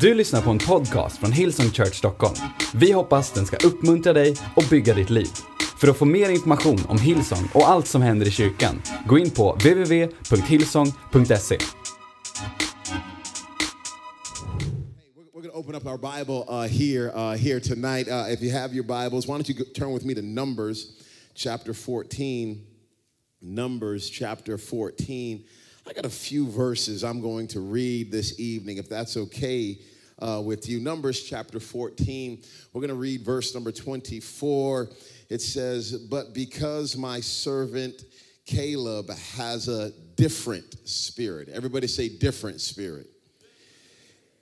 [0.00, 2.34] Du lyssnar på en podcast från Hillsong Church Stockholm.
[2.74, 5.28] Vi hoppas den ska uppmuntra dig och bygga ditt liv.
[5.80, 9.30] För att få mer information om Hillsong och allt som händer i kyrkan, gå in
[9.30, 11.58] på www.hillsong.se.
[15.34, 18.08] We're going to open up our Bible uh, here, uh, here tonight.
[18.08, 20.86] Uh, if you have your Bibles, why don't you go, turn with me to Numbers
[21.34, 22.66] chapter 14.
[23.40, 25.44] Numbers chapter 14.
[25.88, 29.78] I got a few verses I'm going to read this evening, if that's okay
[30.18, 30.80] uh, with you.
[30.80, 32.42] Numbers chapter 14.
[32.72, 34.88] We're going to read verse number 24.
[35.28, 38.02] It says, But because my servant
[38.46, 41.48] Caleb has a different spirit.
[41.48, 43.06] Everybody say, different spirit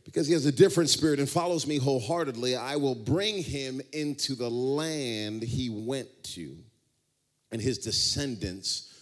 [0.04, 4.34] because he has a different spirit and follows me wholeheartedly, I will bring him into
[4.34, 6.56] the land he went to,
[7.50, 8.93] and his descendants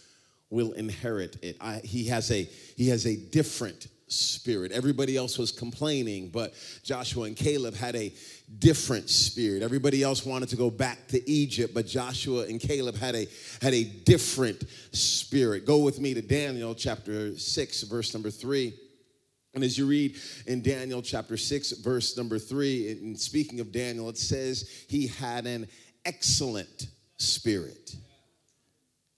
[0.53, 1.57] will inherit it.
[1.59, 2.43] I, he has a
[2.77, 4.71] he has a different spirit.
[4.71, 6.53] Everybody else was complaining, but
[6.83, 8.13] Joshua and Caleb had a
[8.59, 9.63] different spirit.
[9.63, 13.27] Everybody else wanted to go back to Egypt, but Joshua and Caleb had a
[13.61, 15.65] had a different spirit.
[15.65, 18.73] Go with me to Daniel chapter 6 verse number 3.
[19.55, 20.15] And as you read
[20.47, 25.45] in Daniel chapter 6, verse number 3, in speaking of Daniel, it says he had
[25.45, 25.67] an
[26.05, 26.87] excellent
[27.17, 27.95] spirit.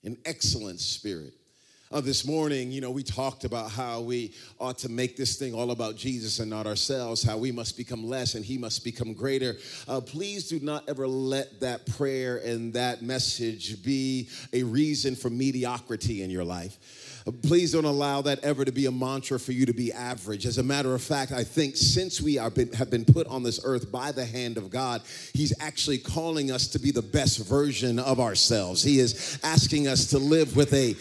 [0.06, 1.34] An excellent spirit.
[1.92, 5.54] Uh, this morning, you know, we talked about how we ought to make this thing
[5.54, 9.14] all about Jesus and not ourselves, how we must become less and he must become
[9.14, 9.56] greater.
[9.88, 15.30] Uh, please do not ever let that prayer and that message be a reason for
[15.30, 16.78] mediocrity in your life.
[17.42, 20.46] Please don't allow that ever to be a mantra for you to be average.
[20.46, 23.60] As a matter of fact, I think since we been, have been put on this
[23.64, 25.02] earth by the hand of God,
[25.34, 28.84] He's actually calling us to be the best version of ourselves.
[28.84, 30.96] He is asking us to live with a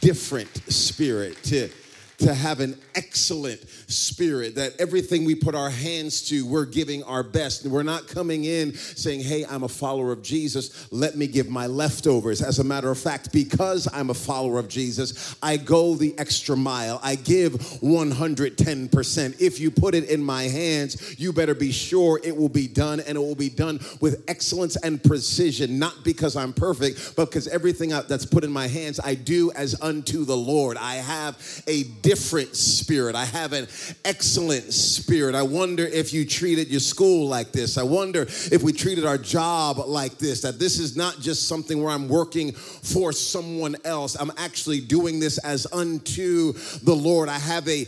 [0.00, 1.70] different spirit, to
[2.18, 7.22] to have an excellent spirit, that everything we put our hands to, we're giving our
[7.22, 7.66] best.
[7.66, 11.66] We're not coming in saying, Hey, I'm a follower of Jesus, let me give my
[11.66, 12.42] leftovers.
[12.42, 16.56] As a matter of fact, because I'm a follower of Jesus, I go the extra
[16.56, 17.00] mile.
[17.02, 19.40] I give 110%.
[19.40, 23.00] If you put it in my hands, you better be sure it will be done
[23.00, 27.48] and it will be done with excellence and precision, not because I'm perfect, but because
[27.48, 30.76] everything that's put in my hands, I do as unto the Lord.
[30.76, 33.14] I have a different spirit.
[33.14, 33.66] I have an
[34.04, 35.34] excellent spirit.
[35.34, 37.78] I wonder if you treated your school like this.
[37.78, 41.82] I wonder if we treated our job like this, that this is not just something
[41.82, 44.16] where I'm working for someone else.
[44.18, 46.52] I'm actually doing this as unto
[46.82, 47.28] the Lord.
[47.28, 47.86] I have a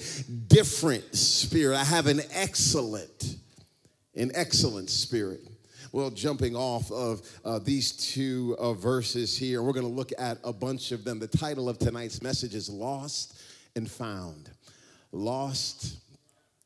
[0.49, 1.77] different spirit.
[1.77, 3.37] I have an excellent,
[4.15, 5.41] an excellent spirit.
[5.93, 10.39] Well, jumping off of uh, these two uh, verses here, we're going to look at
[10.45, 11.19] a bunch of them.
[11.19, 13.41] The title of tonight's message is Lost
[13.75, 14.51] and found.
[15.13, 15.97] Lost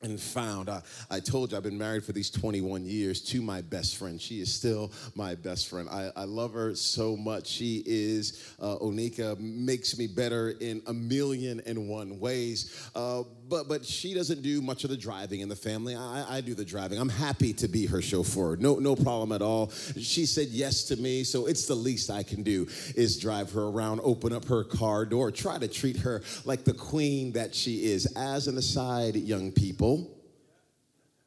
[0.05, 0.69] and found.
[0.69, 4.21] I, I told you I've been married for these 21 years to my best friend.
[4.21, 5.89] She is still my best friend.
[5.89, 7.47] I, I love her so much.
[7.47, 12.91] She is, uh, Onika, makes me better in a million and one ways.
[12.95, 15.95] Uh, but, but she doesn't do much of the driving in the family.
[15.95, 16.99] I, I do the driving.
[16.99, 18.57] I'm happy to be her chauffeur.
[18.57, 19.71] No, no problem at all.
[19.99, 22.67] She said yes to me, so it's the least I can do
[22.97, 26.75] is drive her around, open up her car door, try to treat her like the
[26.75, 28.07] queen that she is.
[28.17, 29.94] As an aside, young people,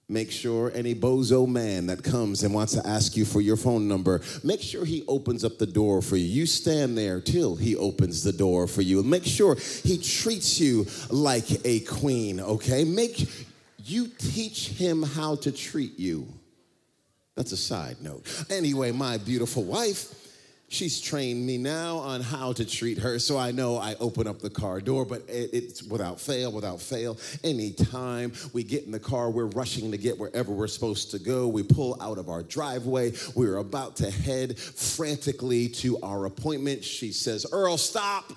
[0.10, 3.90] Make sure any bozo man that comes and wants to ask you for your phone
[3.90, 6.26] number, make sure he opens up the door for you.
[6.26, 9.04] You stand there till he opens the door for you.
[9.04, 12.86] Make sure he treats you like a queen, okay?
[12.86, 13.30] Make
[13.84, 16.28] you teach him how to treat you.
[17.36, 18.26] That's a side note.
[18.50, 20.14] Anyway, my beautiful wife,
[20.70, 24.40] She's trained me now on how to treat her, so I know I open up
[24.40, 27.18] the car door, but it's without fail, without fail.
[27.42, 31.48] Anytime we get in the car, we're rushing to get wherever we're supposed to go.
[31.48, 33.14] We pull out of our driveway.
[33.34, 36.84] We're about to head frantically to our appointment.
[36.84, 38.34] She says, Earl, stop,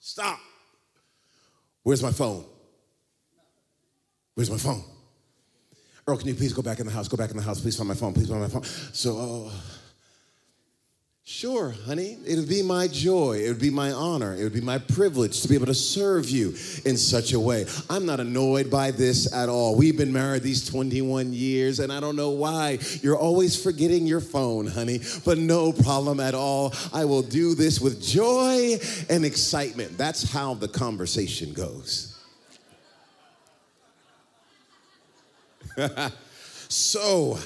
[0.00, 0.40] stop.
[1.84, 2.44] Where's my phone?
[4.34, 4.82] Where's my phone?
[6.08, 7.06] Earl, can you please go back in the house?
[7.06, 7.60] Go back in the house.
[7.60, 8.14] Please find my phone.
[8.14, 8.64] Please find my phone.
[8.64, 9.52] So, uh,
[11.30, 12.16] Sure, honey.
[12.24, 13.42] It would be my joy.
[13.44, 14.34] It would be my honor.
[14.34, 16.54] It would be my privilege to be able to serve you
[16.86, 17.66] in such a way.
[17.90, 19.76] I'm not annoyed by this at all.
[19.76, 22.78] We've been married these 21 years, and I don't know why.
[23.02, 26.72] You're always forgetting your phone, honey, but no problem at all.
[26.94, 28.78] I will do this with joy
[29.10, 29.98] and excitement.
[29.98, 32.18] That's how the conversation goes.
[36.70, 37.38] so,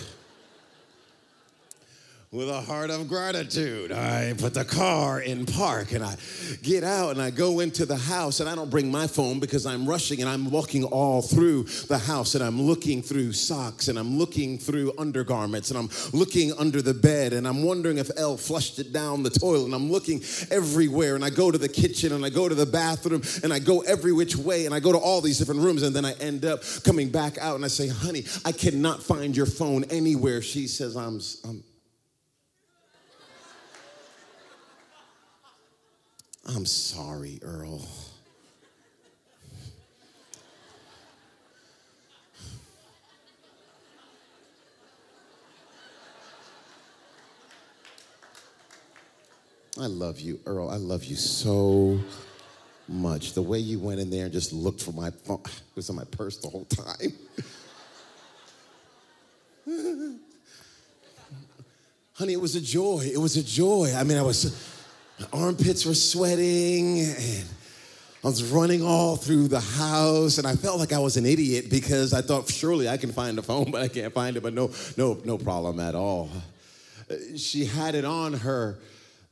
[2.32, 3.92] with a heart of gratitude.
[3.92, 6.16] I put the car in park and I
[6.62, 9.66] get out and I go into the house and I don't bring my phone because
[9.66, 13.98] I'm rushing and I'm walking all through the house and I'm looking through socks and
[13.98, 18.38] I'm looking through undergarments and I'm looking under the bed and I'm wondering if Elle
[18.38, 22.14] flushed it down the toilet and I'm looking everywhere and I go to the kitchen
[22.14, 24.92] and I go to the bathroom and I go every which way and I go
[24.92, 27.68] to all these different rooms and then I end up coming back out and I
[27.68, 30.40] say, honey, I cannot find your phone anywhere.
[30.40, 31.62] She says, I'm, I'm
[36.46, 37.86] I'm sorry, Earl.
[49.80, 50.68] I love you, Earl.
[50.68, 51.98] I love you so
[52.88, 53.32] much.
[53.32, 55.96] The way you went in there and just looked for my phone, it was in
[55.96, 57.12] my purse the whole time.
[62.14, 63.10] Honey, it was a joy.
[63.12, 63.92] It was a joy.
[63.96, 64.71] I mean, I was
[65.20, 67.44] my armpits were sweating and
[68.24, 71.66] I was running all through the house and I felt like I was an idiot
[71.68, 74.42] because I thought surely I can find the phone, but I can't find it.
[74.42, 76.30] But no, no, no problem at all.
[77.36, 78.78] She had it on her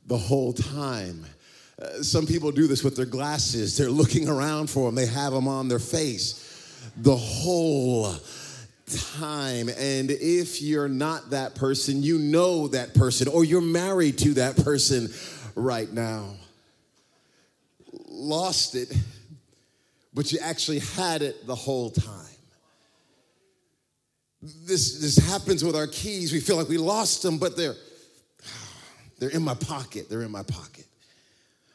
[0.07, 1.25] the whole time.
[1.81, 3.77] Uh, some people do this with their glasses.
[3.77, 6.47] They're looking around for them, they have them on their face
[6.97, 8.13] the whole
[9.19, 9.69] time.
[9.69, 14.57] And if you're not that person, you know that person, or you're married to that
[14.57, 15.09] person
[15.55, 16.35] right now.
[18.07, 18.93] Lost it,
[20.13, 22.25] but you actually had it the whole time.
[24.41, 26.33] This, this happens with our keys.
[26.33, 27.75] We feel like we lost them, but they're,
[29.19, 30.09] they're in my pocket.
[30.09, 30.85] They're in my pocket.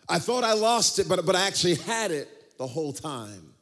[0.08, 2.28] I thought I lost it, but, but I actually had it
[2.58, 3.52] the whole time.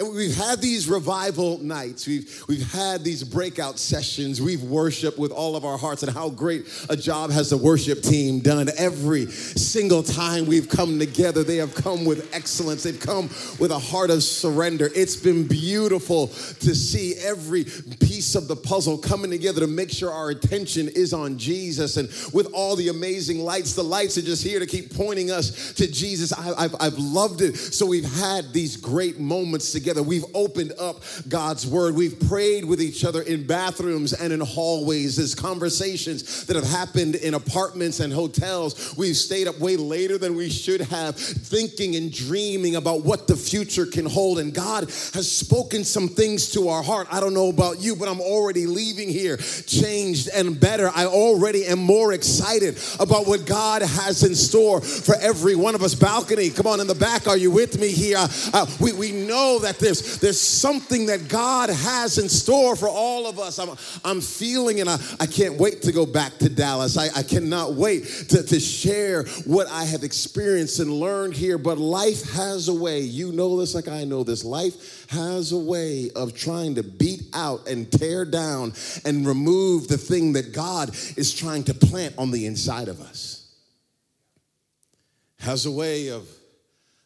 [0.00, 2.06] And we've had these revival nights.
[2.06, 4.40] We've, we've had these breakout sessions.
[4.40, 6.02] We've worshiped with all of our hearts.
[6.02, 8.70] And how great a job has the worship team done.
[8.78, 12.82] Every single time we've come together, they have come with excellence.
[12.82, 14.88] They've come with a heart of surrender.
[14.94, 20.10] It's been beautiful to see every piece of the puzzle coming together to make sure
[20.10, 21.98] our attention is on Jesus.
[21.98, 25.74] And with all the amazing lights, the lights are just here to keep pointing us
[25.74, 26.32] to Jesus.
[26.32, 27.54] I, have I've loved it.
[27.58, 30.06] So we've had these great moments together together.
[30.06, 31.96] We've opened up God's word.
[31.96, 35.16] We've prayed with each other in bathrooms and in hallways.
[35.16, 38.94] There's conversations that have happened in apartments and hotels.
[38.96, 43.36] We've stayed up way later than we should have, thinking and dreaming about what the
[43.36, 44.38] future can hold.
[44.38, 47.08] And God has spoken some things to our heart.
[47.10, 50.90] I don't know about you, but I'm already leaving here changed and better.
[50.94, 55.82] I already am more excited about what God has in store for every one of
[55.82, 55.94] us.
[55.96, 57.26] Balcony, come on in the back.
[57.26, 58.18] Are you with me here?
[58.52, 63.26] Uh, we, we know that there's, there's something that God has in store for all
[63.26, 63.58] of us.
[63.58, 63.70] I'm,
[64.04, 66.96] I'm feeling and I, I can't wait to go back to Dallas.
[66.96, 71.58] I, I cannot wait to, to share what I have experienced and learned here.
[71.58, 74.44] But life has a way, you know this like I know this.
[74.44, 78.72] Life has a way of trying to beat out and tear down
[79.04, 83.54] and remove the thing that God is trying to plant on the inside of us.
[85.40, 86.28] Has a way of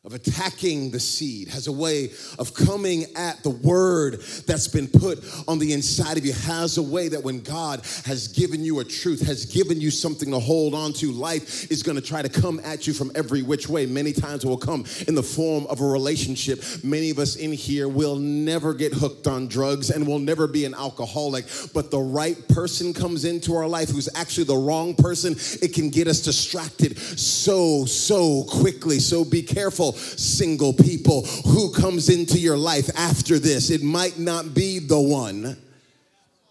[0.05, 5.25] of attacking the seed, has a way of coming at the word that's been put
[5.49, 8.85] on the inside of you, has a way that when God has given you a
[8.85, 12.61] truth, has given you something to hold on to, life is to try to come
[12.65, 13.87] at you from every which way.
[13.87, 16.63] Many times it will come in the form of a relationship.
[16.83, 20.67] Many of us in here will never get hooked on drugs and will never be
[20.67, 25.35] an alcoholic, but the right person comes into our life who's actually the wrong person,
[25.63, 28.99] it can get us distracted so, so quickly.
[28.99, 33.71] So be careful single people who comes into your life after this.
[33.71, 35.57] It might not be the one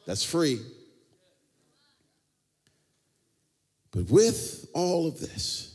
[0.05, 0.59] that's free.
[3.91, 5.72] But with all of this,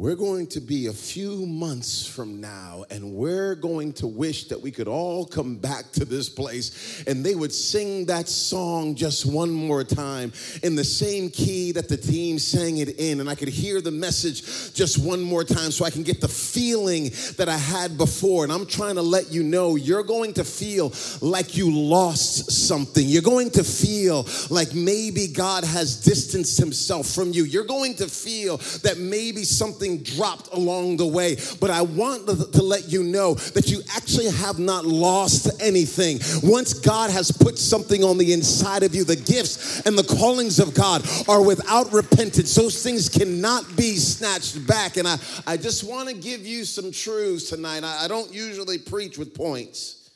[0.00, 4.58] we're going to be a few months from now, and we're going to wish that
[4.58, 9.26] we could all come back to this place and they would sing that song just
[9.26, 13.20] one more time in the same key that the team sang it in.
[13.20, 16.28] And I could hear the message just one more time so I can get the
[16.28, 18.44] feeling that I had before.
[18.44, 23.06] And I'm trying to let you know you're going to feel like you lost something.
[23.06, 27.44] You're going to feel like maybe God has distanced himself from you.
[27.44, 31.36] You're going to feel that maybe something dropped along the way.
[31.60, 36.20] But I want to let you know that you actually have not lost anything.
[36.42, 40.58] Once God has put something on the inside of you, the gifts and the callings
[40.58, 42.54] of God are without repentance.
[42.54, 44.96] Those things cannot be snatched back.
[44.96, 45.16] And I,
[45.46, 47.84] I just want to give you some truths tonight.
[47.84, 50.10] I, I don't usually preach with points,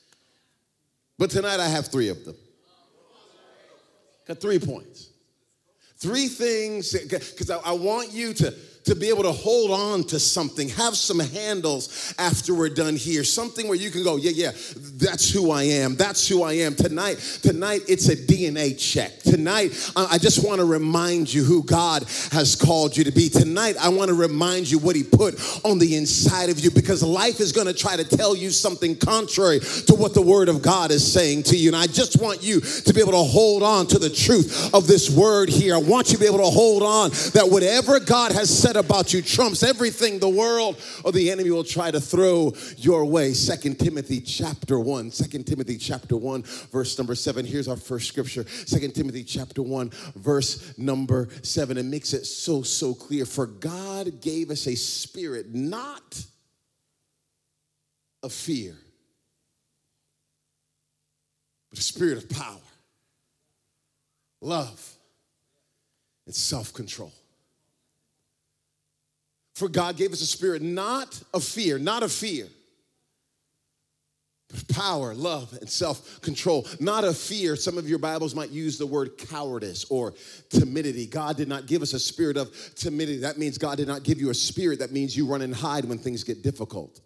[1.19, 2.37] but tonight I have three of them.
[4.27, 5.11] Got three points.
[5.97, 10.19] Three things, because I, I want you to to be able to hold on to
[10.19, 14.53] something, have some handles after we're done here, something where you can go, yeah, yeah,
[14.97, 15.97] that's who I am.
[15.97, 16.75] That's who I am.
[16.75, 19.21] Tonight, tonight it's a DNA check.
[19.21, 23.29] Tonight, I just want to remind you who God has called you to be.
[23.29, 27.03] Tonight, I want to remind you what He put on the inside of you because
[27.03, 30.63] life is going to try to tell you something contrary to what the Word of
[30.63, 31.71] God is saying to you.
[31.71, 34.87] And I just want you to be able to hold on to the truth of
[34.87, 35.75] this word here.
[35.75, 38.85] I want you to be able to hold on that whatever God has said said
[38.85, 43.33] about you trumps everything the world or the enemy will try to throw your way.
[43.33, 45.11] Second Timothy chapter 1.
[45.11, 47.45] 2 Timothy chapter 1, verse number 7.
[47.45, 48.45] Here's our first scripture.
[48.49, 51.77] Second Timothy chapter 1, verse number 7.
[51.77, 53.27] It makes it so, so clear.
[53.27, 56.25] For God gave us a spirit not
[58.23, 58.75] of fear,
[61.71, 62.61] but a spirit of power,
[64.41, 64.97] love,
[66.27, 67.13] and self control.
[69.55, 72.49] For God gave us a spirit not of fear, not of fear,
[74.55, 76.67] but power, love, and self control.
[76.81, 77.57] Not of fear.
[77.57, 80.15] Some of your Bibles might use the word cowardice or
[80.49, 81.07] timidity.
[81.07, 83.19] God did not give us a spirit of timidity.
[83.19, 85.85] That means God did not give you a spirit that means you run and hide
[85.85, 87.01] when things get difficult.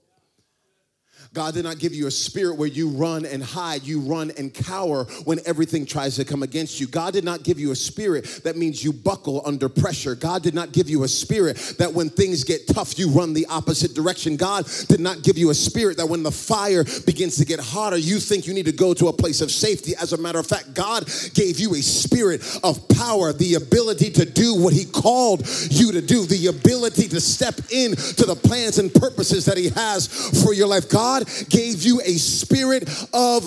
[1.34, 4.52] God did not give you a spirit where you run and hide, you run and
[4.52, 6.86] cower when everything tries to come against you.
[6.86, 10.14] God did not give you a spirit that means you buckle under pressure.
[10.14, 13.46] God did not give you a spirit that when things get tough, you run the
[13.46, 14.36] opposite direction.
[14.36, 17.98] God did not give you a spirit that when the fire begins to get hotter,
[17.98, 19.94] you think you need to go to a place of safety.
[20.00, 24.24] As a matter of fact, God gave you a spirit of power, the ability to
[24.24, 28.92] do what He called you to do, the ability to step into the plans and
[28.92, 30.06] purposes that He has
[30.42, 30.88] for your life.
[30.88, 33.44] God God gave you a spirit of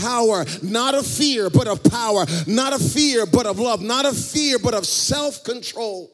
[0.00, 4.16] power, not of fear, but of power, not of fear, but of love, not of
[4.16, 6.10] fear, but of self control.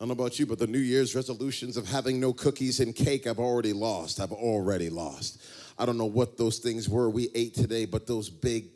[0.00, 2.94] I don't know about you, but the New Year's resolutions of having no cookies and
[2.94, 4.20] cake, I've already lost.
[4.20, 5.40] I've already lost.
[5.78, 8.66] I don't know what those things were we ate today, but those big,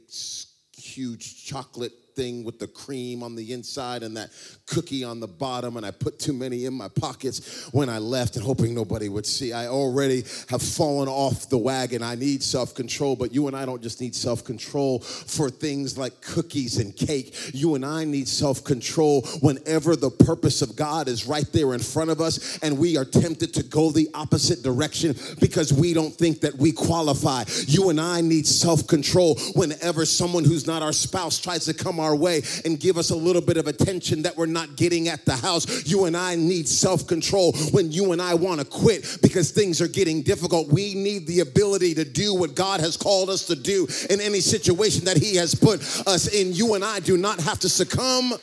[0.76, 4.30] huge chocolate thing with the cream on the inside and that
[4.66, 8.34] cookie on the bottom, and I put too many in my pockets when I left
[8.34, 9.52] and hoping nobody would see.
[9.52, 12.02] I already have fallen off the wagon.
[12.02, 15.96] I need self control, but you and I don't just need self control for things
[15.96, 17.54] like cookies and cake.
[17.54, 21.80] You and I need self control whenever the purpose of God is right there in
[21.80, 26.14] front of us and we are tempted to go the opposite direction because we don't
[26.14, 27.44] think that we qualify.
[27.66, 32.00] You and I need self control whenever someone who's not our spouse tries to come
[32.00, 35.08] our our way and give us a little bit of attention that we're not getting
[35.08, 35.86] at the house.
[35.86, 39.80] You and I need self control when you and I want to quit because things
[39.80, 40.72] are getting difficult.
[40.72, 44.40] We need the ability to do what God has called us to do in any
[44.40, 46.52] situation that He has put us in.
[46.52, 48.34] You and I do not have to succumb.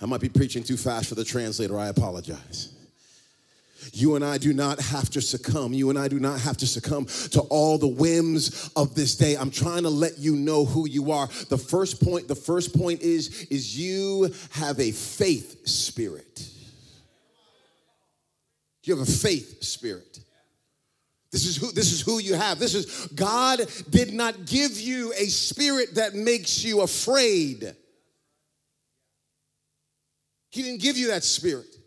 [0.00, 1.78] I might be preaching too fast for the translator.
[1.78, 2.70] I apologize.
[3.92, 5.72] You and I do not have to succumb.
[5.72, 9.36] You and I do not have to succumb to all the whims of this day.
[9.36, 11.28] I'm trying to let you know who you are.
[11.48, 16.48] The first point, the first point is is you have a faith spirit.
[18.84, 20.20] You have a faith spirit.
[21.30, 22.58] This is who this is who you have.
[22.58, 27.74] This is God did not give you a spirit that makes you afraid.
[30.50, 31.77] He didn't give you that spirit.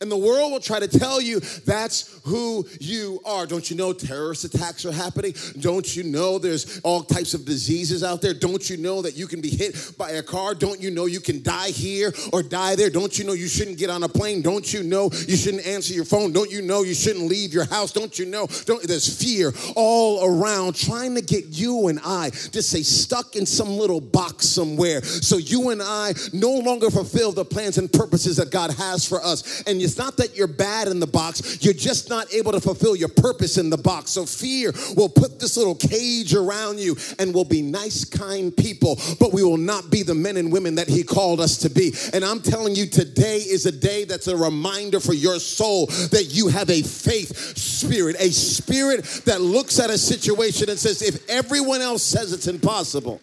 [0.00, 3.46] And the world will try to tell you that's who you are.
[3.46, 5.34] Don't you know terrorist attacks are happening?
[5.60, 8.34] Don't you know there's all types of diseases out there?
[8.34, 10.54] Don't you know that you can be hit by a car?
[10.54, 12.90] Don't you know you can die here or die there?
[12.90, 14.42] Don't you know you shouldn't get on a plane?
[14.42, 16.32] Don't you know you shouldn't answer your phone?
[16.32, 17.92] Don't you know you shouldn't leave your house?
[17.92, 18.46] Don't you know?
[18.66, 23.46] Don't, there's fear all around trying to get you and I to stay stuck in
[23.46, 28.36] some little box somewhere so you and I no longer fulfill the plans and purposes
[28.36, 29.62] that God has for us.
[29.62, 32.96] And it's not that you're bad in the box, you're just not able to fulfill
[32.96, 34.12] your purpose in the box.
[34.12, 38.98] So fear will put this little cage around you and we'll be nice, kind people,
[39.18, 41.92] but we will not be the men and women that He called us to be.
[42.12, 46.28] And I'm telling you, today is a day that's a reminder for your soul that
[46.30, 51.28] you have a faith spirit, a spirit that looks at a situation and says, if
[51.28, 53.20] everyone else says it's impossible,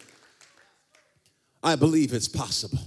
[1.62, 2.78] I believe it's possible.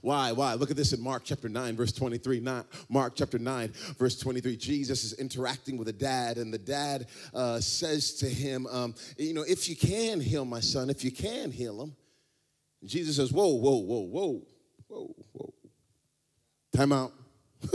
[0.00, 0.32] Why?
[0.32, 0.54] Why?
[0.54, 2.40] Look at this in Mark chapter 9, verse 23.
[2.40, 4.56] Not, Mark chapter 9, verse 23.
[4.56, 9.34] Jesus is interacting with a dad, and the dad uh, says to him, um, You
[9.34, 11.94] know, if you can heal my son, if you can heal him.
[12.80, 14.46] And Jesus says, Whoa, whoa, whoa, whoa,
[14.88, 15.54] whoa, whoa.
[16.72, 17.12] Time out.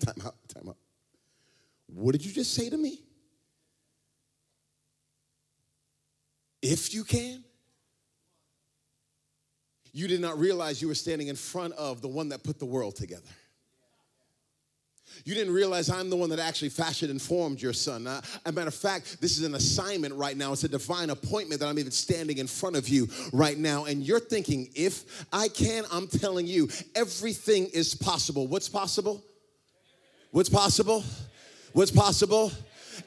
[0.00, 0.76] time out, time out.
[1.86, 3.02] What did you just say to me?
[6.60, 7.44] If you can?
[9.92, 12.66] You did not realize you were standing in front of the one that put the
[12.66, 13.28] world together.
[15.24, 18.06] You didn't realize I'm the one that actually fashioned and formed your son.
[18.06, 20.52] Uh, as a matter of fact, this is an assignment right now.
[20.52, 23.84] It's a divine appointment that I'm even standing in front of you right now.
[23.84, 28.46] And you're thinking, if I can, I'm telling you, everything is possible.
[28.46, 29.22] What's possible?
[30.30, 31.04] What's possible?
[31.72, 32.50] What's possible?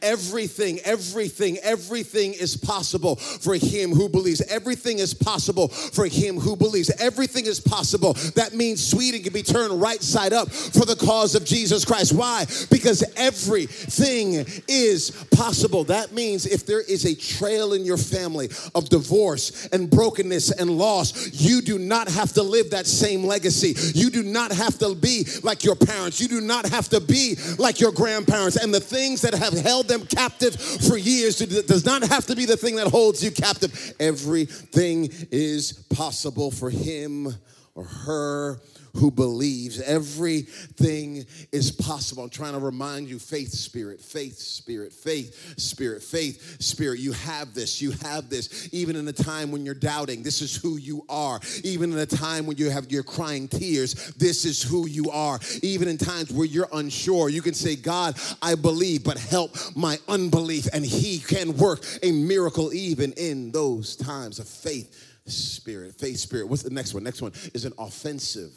[0.02, 4.42] Everything, everything, everything is possible for him who believes.
[4.42, 6.90] Everything is possible for him who believes.
[7.00, 8.14] Everything is possible.
[8.36, 12.14] That means Sweden can be turned right side up for the cause of Jesus Christ.
[12.14, 12.46] Why?
[12.70, 15.84] Because everything is possible.
[15.86, 20.72] That means if there is a trail in your family of divorce and brokenness and
[20.72, 23.76] loss, you do not have to live that same legacy.
[23.98, 26.20] You do not have to be like your parents.
[26.20, 28.58] You do not have to be like your grandparents.
[28.58, 32.26] And the things that have held held them captive for years it does not have
[32.28, 33.94] to be the thing that holds you captive.
[34.00, 37.28] Everything is possible for him
[37.76, 38.60] or her
[38.96, 39.82] who believes.
[39.82, 42.24] Everything is possible.
[42.24, 47.00] I'm trying to remind you faith, spirit, faith, spirit, faith, spirit, faith, spirit.
[47.00, 47.82] You have this.
[47.82, 48.70] You have this.
[48.72, 51.40] Even in a time when you're doubting, this is who you are.
[51.64, 55.40] Even in a time when you have you're crying tears, this is who you are.
[55.62, 59.98] Even in times where you're unsure, you can say, God, I believe, but help my
[60.08, 60.68] unbelief.
[60.74, 65.96] And He can work a miracle even in those times of faith spirit.
[65.96, 66.48] Faith spirit.
[66.48, 67.04] What's the next one?
[67.04, 68.52] Next one is an offensive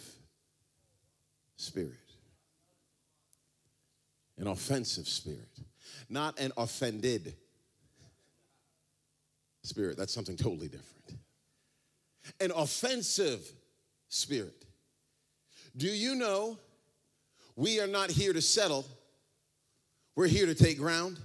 [1.58, 1.92] spirit.
[4.38, 5.50] An offensive spirit,
[6.08, 7.34] not an offended
[9.64, 9.96] spirit.
[9.96, 11.18] That's something totally different.
[12.40, 13.40] An offensive
[14.08, 14.64] spirit.
[15.76, 16.56] Do you know
[17.56, 18.86] we are not here to settle,
[20.14, 21.16] we're here to take ground?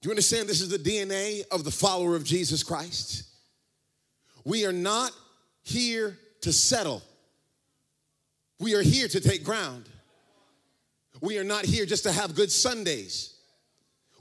[0.00, 3.24] Do you understand this is the DNA of the follower of Jesus Christ?
[4.44, 5.12] We are not
[5.62, 7.02] here to settle.
[8.60, 9.88] We are here to take ground.
[11.20, 13.33] We are not here just to have good Sundays.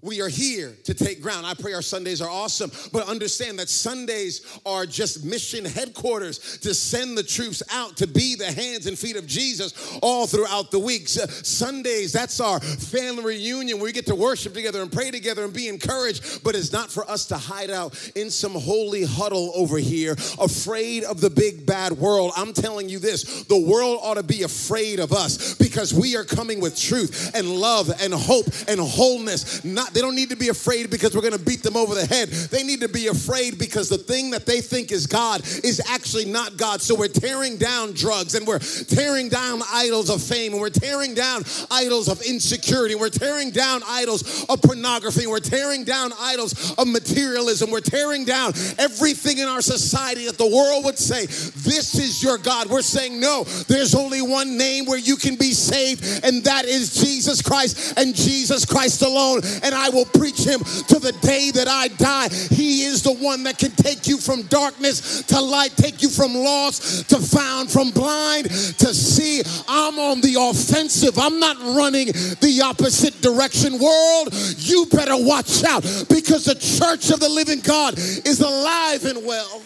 [0.04, 1.46] We are here to take ground.
[1.46, 6.74] I pray our Sundays are awesome, but understand that Sundays are just mission headquarters to
[6.74, 10.80] send the troops out to be the hands and feet of Jesus all throughout the
[10.80, 11.14] weeks.
[11.48, 15.54] Sundays, that's our family reunion where we get to worship together and pray together and
[15.54, 19.78] be encouraged, but it's not for us to hide out in some holy huddle over
[19.78, 22.34] here, afraid of the big bad world.
[22.36, 26.26] I'm telling you this the world ought to be afraid of us because we are
[26.26, 30.50] coming with truth and love and hope and wholeness, not they don't need to be
[30.50, 32.30] afraid because we're going to beat them over the head.
[32.30, 36.26] They need to be afraid because the thing that they think is God is actually
[36.26, 36.82] not God.
[36.82, 41.14] So we're tearing down drugs and we're tearing down idols of fame and we're tearing
[41.14, 42.96] down idols of insecurity.
[42.96, 45.28] We're tearing down idols of pornography.
[45.28, 47.72] We're tearing down idols of materialism.
[47.72, 52.38] We're tearing down everything in our society that the world would say, This is your
[52.38, 52.70] God.
[52.70, 56.94] We're saying, No, there's only one name where you can be saved, and that is
[56.94, 59.42] Jesus Christ and Jesus Christ alone.
[59.64, 62.30] And I I will preach him to the day that I die.
[62.30, 66.34] He is the one that can take you from darkness to light, take you from
[66.34, 69.42] lost to found, from blind to see.
[69.68, 71.18] I'm on the offensive.
[71.18, 73.74] I'm not running the opposite direction.
[73.74, 79.26] World, you better watch out because the church of the living God is alive and
[79.26, 79.62] well.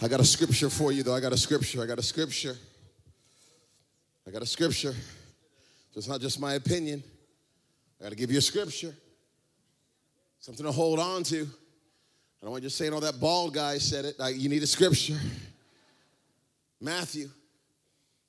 [0.00, 1.14] I got a scripture for you, though.
[1.14, 1.82] I got a scripture.
[1.82, 2.56] I got a scripture.
[4.24, 4.94] I got a scripture.
[5.98, 7.02] So it's not just my opinion.
[7.98, 8.94] I got to give you a scripture,
[10.38, 11.42] something to hold on to.
[11.42, 14.16] I don't want you just saying, oh, that bald guy said it.
[14.16, 15.18] Like, you need a scripture.
[16.80, 17.28] Matthew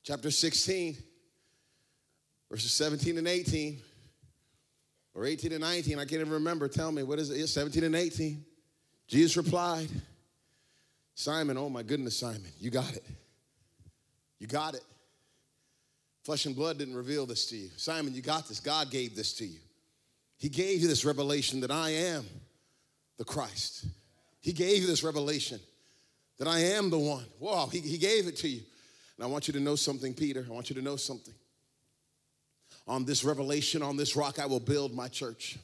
[0.02, 0.98] chapter 16,
[2.50, 3.78] verses 17 and 18,
[5.14, 6.00] or 18 and 19.
[6.00, 6.68] I can't even remember.
[6.68, 7.46] Tell me, what is it?
[7.46, 8.44] 17 and 18.
[9.08, 9.90] Jesus replied,
[11.14, 13.06] Simon, oh my goodness, Simon, you got it.
[14.40, 14.84] You got it.
[16.30, 17.72] Flesh and blood didn't reveal this to you.
[17.76, 18.60] Simon, you got this.
[18.60, 19.58] God gave this to you.
[20.38, 22.24] He gave you this revelation that I am
[23.18, 23.88] the Christ.
[24.40, 25.60] He gave you this revelation
[26.38, 27.26] that I am the one.
[27.40, 28.62] Wow, he, he gave it to you.
[29.18, 30.46] And I want you to know something, Peter.
[30.48, 31.34] I want you to know something.
[32.88, 35.58] On this revelation, on this rock, I will build my church.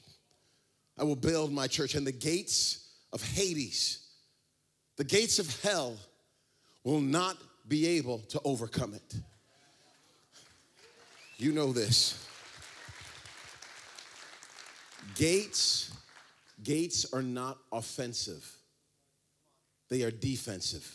[0.97, 3.99] I will build my church, and the gates of Hades,
[4.97, 5.95] the gates of hell,
[6.83, 9.15] will not be able to overcome it.
[11.37, 12.21] You know this.
[15.15, 15.91] Gates,
[16.63, 18.49] gates are not offensive.
[19.89, 20.89] They are defensive.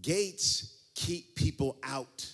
[0.00, 2.26] Gates keep people out.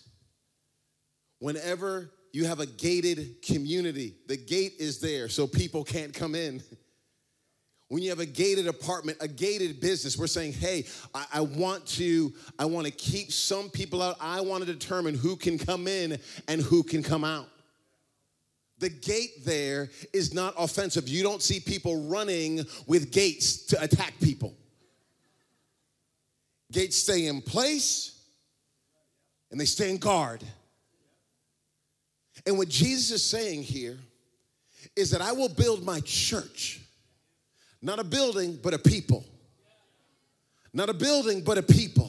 [1.38, 6.62] Whenever you have a gated community, the gate is there so people can't come in.
[7.88, 11.86] When you have a gated apartment, a gated business, we're saying, hey, I, I, want
[11.86, 14.16] to, I want to keep some people out.
[14.20, 17.48] I want to determine who can come in and who can come out.
[18.78, 21.08] The gate there is not offensive.
[21.08, 24.54] You don't see people running with gates to attack people.
[26.70, 28.20] Gates stay in place
[29.50, 30.44] and they stay in guard.
[32.46, 33.96] And what Jesus is saying here
[34.94, 36.80] is that I will build my church
[37.80, 39.24] not a building, but a people.
[40.72, 42.07] Not a building, but a people.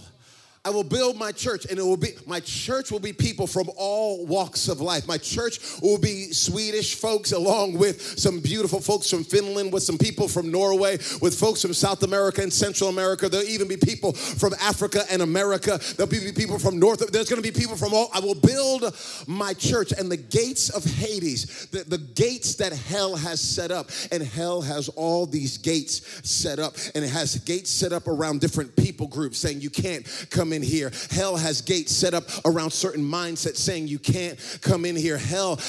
[0.69, 3.71] I will build my church, and it will be my church will be people from
[3.75, 5.07] all walks of life.
[5.07, 9.97] My church will be Swedish folks, along with some beautiful folks from Finland, with some
[9.97, 13.29] people from Norway, with folks from South America and Central America.
[13.29, 15.79] There'll even be people from Africa and America.
[15.97, 16.99] There'll be people from North.
[17.11, 18.09] There's going to be people from all.
[18.13, 23.15] I will build my church, and the gates of Hades, the, the gates that hell
[23.15, 27.71] has set up, and hell has all these gates set up, and it has gates
[27.71, 30.91] set up around different people groups, saying you can't come come in here.
[31.11, 35.17] Hell has gates set up around certain mindsets saying you can't come in here.
[35.17, 35.59] Hell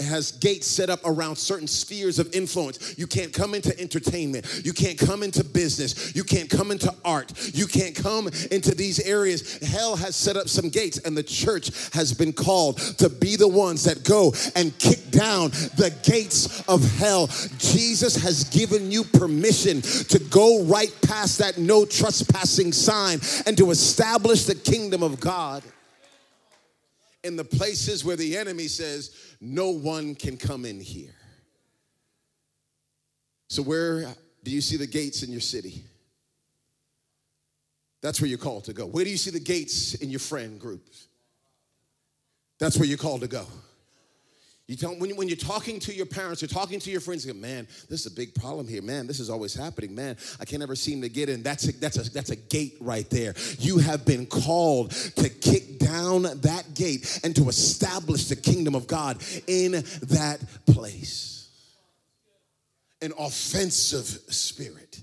[0.00, 2.96] has gates set up around certain spheres of influence.
[2.98, 4.62] You can't come into entertainment.
[4.64, 6.14] You can't come into business.
[6.14, 7.32] You can't come into art.
[7.54, 9.58] You can't come into these areas.
[9.58, 13.48] Hell has set up some gates, and the church has been called to be the
[13.48, 17.28] ones that go and kick down the gates of hell.
[17.58, 23.70] Jesus has given you permission to go right past that no trespassing sign and to
[23.70, 25.62] establish establish the kingdom of God
[27.24, 31.14] in the places where the enemy says, no one can come in here.
[33.48, 34.06] So, where
[34.42, 35.84] do you see the gates in your city?
[38.00, 38.86] That's where you're called to go.
[38.86, 41.06] Where do you see the gates in your friend groups?
[42.58, 43.46] That's where you're called to go.
[44.66, 47.34] You tell when, when you're talking to your parents, you're talking to your friends, you
[47.34, 48.80] go, man, this is a big problem here.
[48.80, 49.94] Man, this is always happening.
[49.94, 51.42] Man, I can't ever seem to get in.
[51.42, 53.34] That's a, that's a, that's a gate right there.
[53.58, 58.86] You have been called to kick down that gate and to establish the kingdom of
[58.86, 61.50] God in that place.
[63.02, 65.02] An offensive spirit.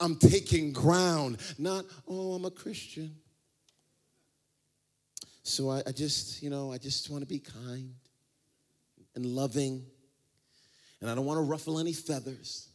[0.00, 3.14] I'm taking ground, not, oh, I'm a Christian.
[5.44, 7.94] So I, I just, you know, I just want to be kind
[9.14, 9.84] and loving,
[11.00, 12.68] and I don't want to ruffle any feathers.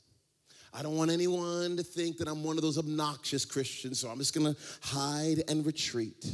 [0.73, 4.19] I don't want anyone to think that I'm one of those obnoxious Christians, so I'm
[4.19, 6.25] just gonna hide and retreat.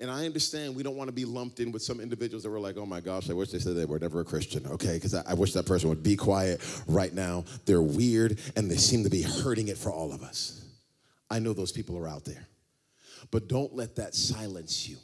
[0.00, 2.60] And I understand we don't want to be lumped in with some individuals that were
[2.60, 4.94] like, oh my gosh, I wish they said they were never a Christian, okay?
[4.94, 7.44] Because I, I, wish that person would be quiet right now.
[7.66, 10.64] They're weird and they seem to be hurting it for all of us.
[11.28, 12.46] I know those people are out there.
[13.32, 14.98] But don't let that silence you.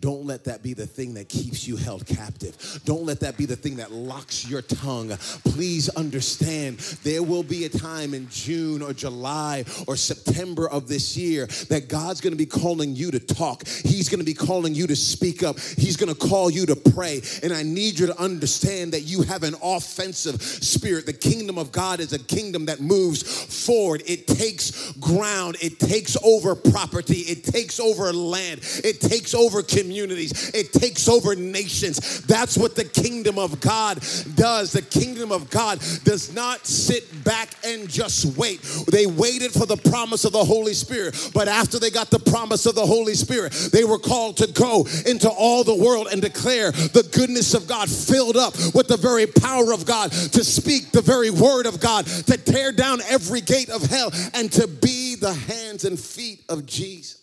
[0.00, 2.80] Don't let that be the thing that keeps you held captive.
[2.84, 5.10] Don't let that be the thing that locks your tongue.
[5.44, 11.16] Please understand there will be a time in June or July or September of this
[11.16, 13.66] year that God's going to be calling you to talk.
[13.66, 15.58] He's going to be calling you to speak up.
[15.58, 17.22] He's going to call you to pray.
[17.42, 21.06] And I need you to understand that you have an offensive spirit.
[21.06, 23.22] The kingdom of God is a kingdom that moves
[23.66, 24.02] forward.
[24.06, 25.56] It takes ground.
[25.60, 27.20] It takes over property.
[27.20, 28.60] It takes over land.
[28.84, 32.22] It takes over communities, it takes over nations.
[32.22, 33.98] That's what the kingdom of God
[34.34, 34.72] does.
[34.72, 38.62] The kingdom of God does not sit back and just wait.
[38.90, 42.66] They waited for the promise of the Holy Spirit, but after they got the promise
[42.66, 46.72] of the Holy Spirit, they were called to go into all the world and declare
[46.72, 51.02] the goodness of God, filled up with the very power of God, to speak the
[51.02, 55.34] very word of God, to tear down every gate of hell, and to be the
[55.34, 57.19] hands and feet of Jesus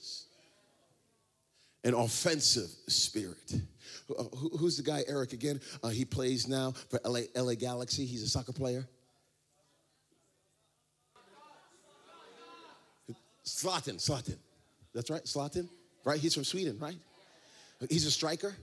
[1.87, 3.55] an offensive spirit.
[4.59, 5.61] Who's the guy, Eric, again?
[5.81, 8.05] Uh, he plays now for LA, LA Galaxy.
[8.05, 8.85] He's a soccer player.
[13.45, 14.37] Zlatan, Zlatan.
[14.93, 15.69] That's right, Zlatan.
[16.03, 16.19] Right?
[16.19, 16.97] He's from Sweden, right?
[17.89, 18.53] He's a striker.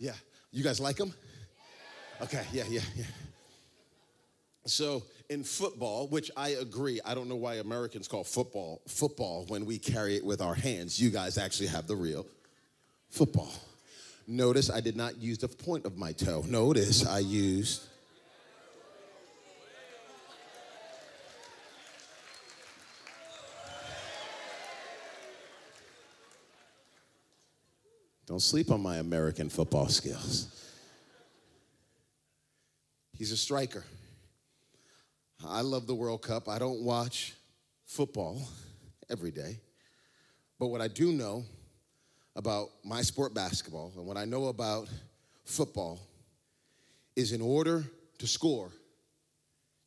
[0.00, 0.14] Yeah.
[0.50, 1.14] You guys like him?
[2.20, 3.04] Okay, yeah, yeah, yeah.
[4.66, 9.64] So in football, which I agree, I don't know why Americans call football football when
[9.64, 11.00] we carry it with our hands.
[11.00, 12.26] You guys actually have the real
[13.10, 13.52] football.
[14.26, 16.44] Notice I did not use the point of my toe.
[16.46, 17.82] Notice I used.
[28.26, 30.54] Don't sleep on my American football skills.
[33.14, 33.84] He's a striker.
[35.46, 36.48] I love the World Cup.
[36.48, 37.32] I don't watch
[37.86, 38.42] football
[39.08, 39.60] every day.
[40.58, 41.44] But what I do know
[42.38, 44.88] about my sport basketball and what I know about
[45.44, 45.98] football
[47.16, 47.82] is in order
[48.18, 48.70] to score,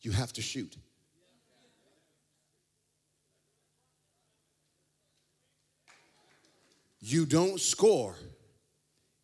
[0.01, 0.75] you have to shoot.
[6.99, 8.15] You don't score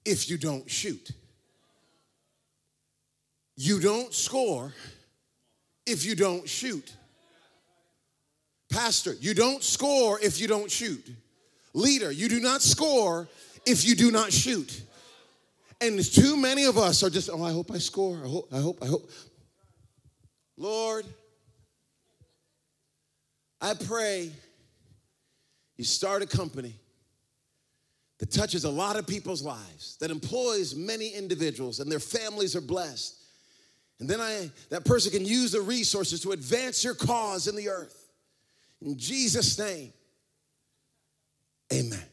[0.05, 1.11] if you don't shoot.
[3.57, 4.73] You don't score
[5.85, 6.95] if you don't shoot.
[8.69, 11.05] Pastor, you don't score if you don't shoot.
[11.77, 13.27] Leader, you do not score
[13.63, 14.81] if you do not shoot.
[15.79, 18.19] And too many of us are just, oh, I hope I score.
[18.23, 19.07] I hope, I hope, I hope.
[20.57, 21.05] Lord,
[23.61, 24.31] I pray
[25.77, 26.73] you start a company
[28.17, 32.61] that touches a lot of people's lives, that employs many individuals, and their families are
[32.61, 33.23] blessed.
[33.99, 37.69] And then I, that person can use the resources to advance your cause in the
[37.69, 38.09] earth.
[38.81, 39.93] In Jesus' name,
[41.71, 42.03] amen.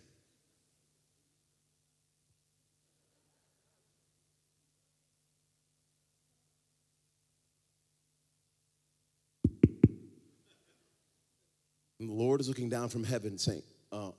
[12.00, 14.10] And the Lord is looking down from heaven saying, uh,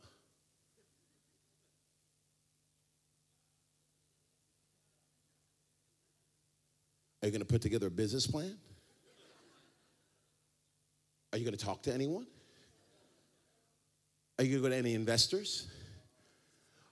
[7.25, 8.55] Are you going to put together a business plan?
[11.33, 12.27] Are you going to talk to anyone?
[14.37, 15.67] Are you going to go to any investors?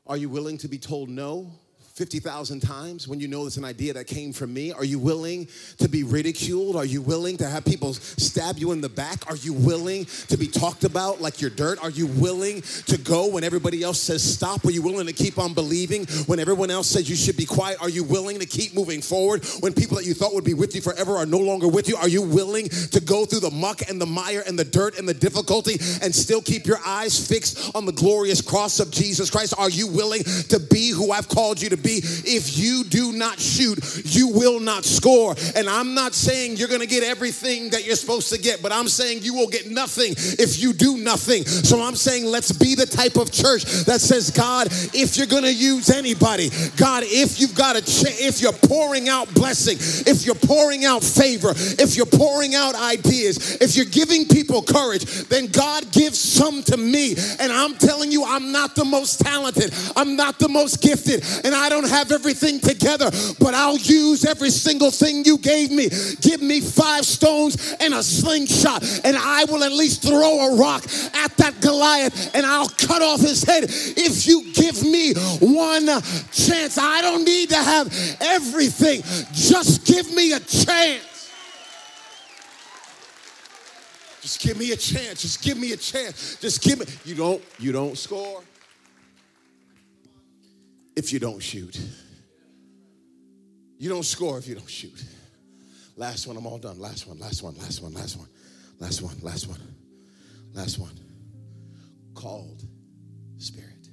[0.08, 1.52] Are you willing to be told no
[1.94, 4.72] 50,000 times when you know it's an idea that came from me?
[4.72, 6.76] Are you willing to be ridiculed?
[6.76, 9.30] Are you willing to have people stab you in the back?
[9.30, 11.78] Are you willing to be talked about like you're dirt?
[11.84, 14.66] Are you willing to go when everybody else says stop?
[14.66, 17.78] Are you willing to keep on believing when everyone else says you should be quiet?
[17.80, 20.74] Are you willing to keep moving forward when people that you thought would be with
[20.74, 21.96] you forever are no longer with you?
[21.98, 25.08] Are you willing to go through the muck and the mire and the dirt and
[25.08, 29.54] the difficulty and still keep your eyes fixed on the glorious cross of Jesus Christ?
[29.60, 31.83] Are you willing to be who I've called you to be?
[31.92, 35.36] If you do not shoot, you will not score.
[35.56, 38.72] And I'm not saying you're going to get everything that you're supposed to get, but
[38.72, 41.46] I'm saying you will get nothing if you do nothing.
[41.46, 45.44] So I'm saying let's be the type of church that says, God, if you're going
[45.44, 50.36] to use anybody, God, if you've got a if you're pouring out blessing, if you're
[50.36, 55.92] pouring out favor, if you're pouring out ideas, if you're giving people courage, then God
[55.92, 57.16] gives some to me.
[57.40, 61.54] And I'm telling you, I'm not the most talented, I'm not the most gifted, and
[61.54, 63.10] I don't have everything together,
[63.40, 65.90] but I'll use every single thing you gave me.
[66.22, 70.84] Give me five stones and a slingshot, and I will at least throw a rock
[71.16, 73.66] at that Goliath and I'll cut off his head.
[73.66, 75.86] If you give me one
[76.32, 77.88] chance, I don't need to have
[78.22, 79.02] everything.
[79.34, 81.32] Just give me a chance.
[84.22, 85.22] Just give me a chance.
[85.22, 86.38] Just give me a chance.
[86.40, 86.86] Just give me.
[87.04, 87.44] You don't.
[87.60, 88.42] You don't score
[90.96, 91.80] if you don't shoot.
[93.78, 95.04] You don't score if you don't shoot.
[95.96, 96.80] Last one, I'm all done.
[96.80, 98.28] Last one, last one, last one, last one,
[98.80, 99.62] last one, last one,
[100.54, 101.00] last one.
[102.14, 102.64] Called
[103.38, 103.90] Spirit.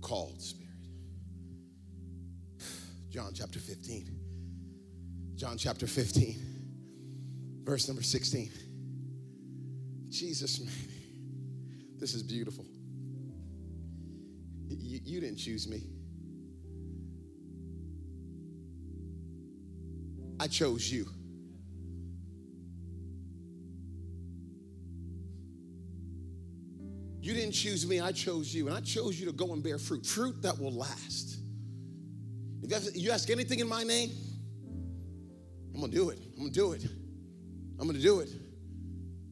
[0.00, 0.66] Called Spirit.
[3.10, 4.16] John chapter 15.
[5.36, 8.50] John chapter 15, verse number 16.
[10.08, 10.95] Jesus, man.
[11.98, 12.64] This is beautiful.
[14.68, 15.82] You, you didn't choose me.
[20.38, 21.06] I chose you.
[27.20, 28.68] You didn't choose me, I chose you.
[28.68, 31.38] And I chose you to go and bear fruit, fruit that will last.
[32.62, 34.10] If you ask anything in my name,
[35.74, 36.18] I'm gonna do it.
[36.36, 36.84] I'm gonna do it.
[37.80, 38.28] I'm gonna do it.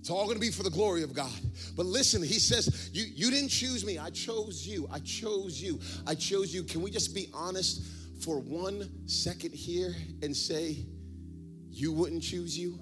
[0.05, 1.33] It's all going to be for the glory of God.
[1.75, 3.99] But listen, he says, you, you didn't choose me.
[3.99, 4.87] I chose you.
[4.93, 5.81] I chose you.
[6.07, 6.63] I chose you.
[6.63, 7.81] Can we just be honest
[8.23, 10.85] for one second here and say,
[11.71, 12.79] you wouldn't choose you?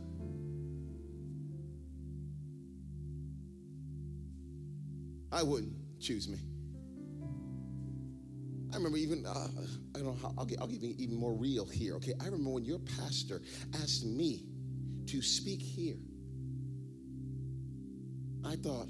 [5.31, 6.39] I wouldn't choose me.
[8.73, 9.31] I remember even, uh,
[9.95, 12.15] I don't know how, I'll, get, I'll you even more real here, okay?
[12.21, 13.43] I remember when your pastor
[13.81, 14.43] asked me
[15.07, 15.99] to speak here
[18.45, 18.89] I thought,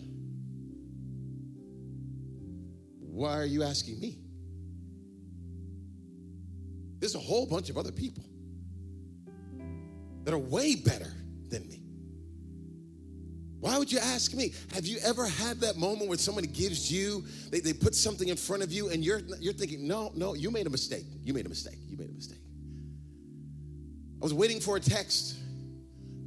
[3.00, 4.18] why are you asking me?
[6.98, 8.24] There's a whole bunch of other people
[10.24, 11.12] that are way better
[11.50, 11.82] than me.
[13.60, 14.52] Why would you ask me?
[14.74, 18.36] Have you ever had that moment where somebody gives you, they, they put something in
[18.36, 21.04] front of you and you're, you're thinking, no, no, you made a mistake.
[21.22, 21.78] You made a mistake.
[21.88, 22.40] You made a mistake.
[24.20, 25.36] I was waiting for a text.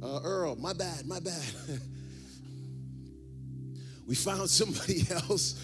[0.02, 1.42] Uh, Earl, my bad, my bad.
[4.06, 5.60] We found somebody else.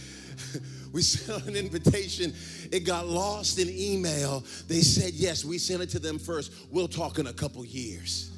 [0.92, 2.35] We sent an invitation.
[2.70, 4.44] It got lost in email.
[4.68, 6.52] They said, yes, we sent it to them first.
[6.70, 8.31] We'll talk in a couple years.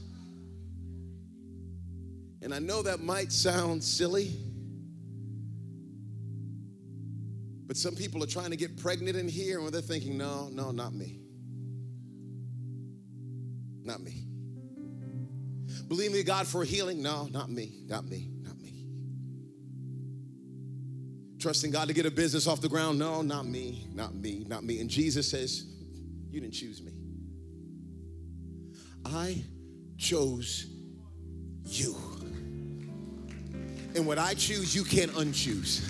[2.42, 4.30] And I know that might sound silly,
[7.66, 10.70] but some people are trying to get pregnant in here and they're thinking, no, no,
[10.70, 11.20] not me.
[13.82, 14.26] Not me.
[15.88, 17.02] Believe me, God, for healing?
[17.02, 18.33] No, not me, not me.
[21.44, 22.98] Trusting God to get a business off the ground?
[22.98, 24.80] No, not me, not me, not me.
[24.80, 25.66] And Jesus says,
[26.30, 26.92] You didn't choose me.
[29.04, 29.44] I
[29.98, 30.64] chose
[31.66, 31.94] you.
[33.94, 35.86] And what I choose, you can't unchoose.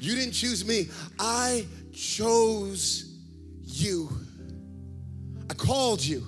[0.00, 3.14] You didn't choose me, I chose
[3.60, 4.08] you.
[5.50, 6.24] I called you.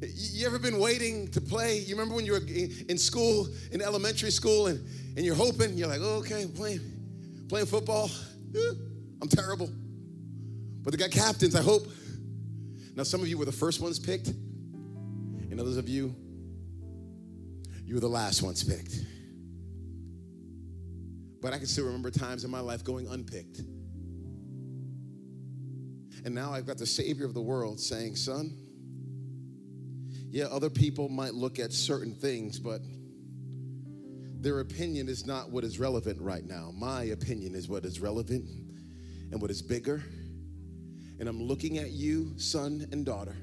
[0.00, 1.78] You ever been waiting to play?
[1.78, 4.78] You remember when you were in school, in elementary school, and,
[5.16, 6.80] and you're hoping, you're like, oh, okay, playing,
[7.48, 8.10] playing football.
[8.54, 8.72] Eh,
[9.22, 9.70] I'm terrible.
[10.82, 11.86] But they got captains, I hope.
[12.94, 16.14] Now, some of you were the first ones picked, and others of you,
[17.84, 18.94] you were the last ones picked.
[21.40, 23.60] But I can still remember times in my life going unpicked.
[26.24, 28.65] And now I've got the Savior of the world saying, Son,
[30.30, 32.80] yeah, other people might look at certain things, but
[34.40, 36.72] their opinion is not what is relevant right now.
[36.74, 38.44] My opinion is what is relevant
[39.32, 40.02] and what is bigger.
[41.18, 43.34] And I'm looking at you, son and daughter,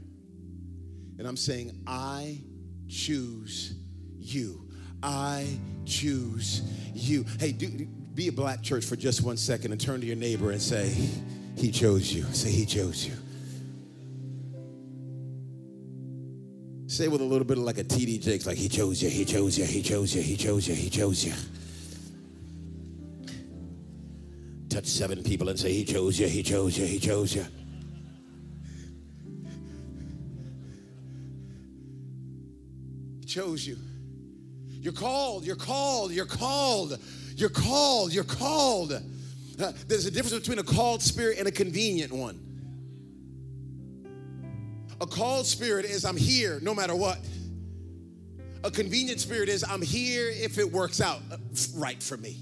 [1.17, 2.41] and I'm saying, I
[2.87, 3.75] choose
[4.17, 4.69] you.
[5.01, 6.61] I choose
[6.93, 7.25] you.
[7.39, 7.67] Hey, do,
[8.13, 10.89] be a black church for just one second and turn to your neighbor and say,
[11.57, 12.23] He chose you.
[12.31, 13.13] Say, He chose you.
[16.93, 19.25] Say with a little bit of like a TD Jakes, like he chose you, he
[19.25, 21.33] chose you, he chose you, he chose you, he chose you.
[24.69, 27.45] Touch seven people and say, He chose you, he chose you, he chose you.
[33.21, 33.75] He chose you.
[34.69, 36.99] You're called, you're called, you're called,
[37.35, 38.91] you're called, you're called.
[39.59, 42.52] Uh, there's a difference between a called spirit and a convenient one.
[45.03, 47.19] A called spirit is I'm here no matter what.
[48.63, 51.35] A convenient spirit is I'm here if it works out uh,
[51.75, 52.37] right for me.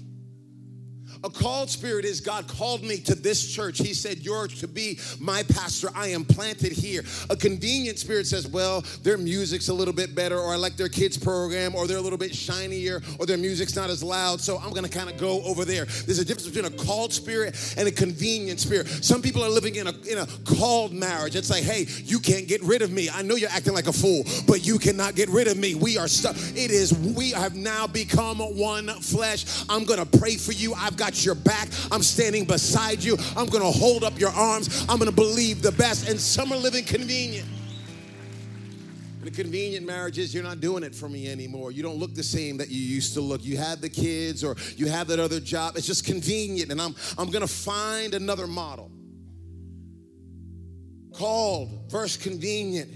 [1.24, 3.78] A called spirit is God called me to this church.
[3.78, 5.88] He said, You're to be my pastor.
[5.94, 7.04] I am planted here.
[7.30, 10.88] A convenient spirit says, Well, their music's a little bit better, or I like their
[10.88, 14.58] kids' program, or they're a little bit shinier, or their music's not as loud, so
[14.58, 15.84] I'm gonna kind of go over there.
[15.84, 18.88] There's a difference between a called spirit and a convenient spirit.
[18.88, 21.36] Some people are living in a, in a called marriage.
[21.36, 23.08] It's like, Hey, you can't get rid of me.
[23.10, 25.76] I know you're acting like a fool, but you cannot get rid of me.
[25.76, 26.34] We are stuck.
[26.36, 29.64] It is, we have now become one flesh.
[29.68, 30.74] I'm gonna pray for you.
[30.74, 31.68] I've got got your back.
[31.90, 33.16] I'm standing beside you.
[33.36, 34.86] I'm going to hold up your arms.
[34.88, 36.08] I'm going to believe the best.
[36.08, 37.48] And some are living convenient.
[39.20, 41.70] In a convenient marriages, you're not doing it for me anymore.
[41.70, 43.44] You don't look the same that you used to look.
[43.44, 45.76] You have the kids or you have that other job.
[45.76, 46.72] It's just convenient.
[46.72, 48.90] And I'm, I'm going to find another model.
[51.12, 52.90] Called versus convenient.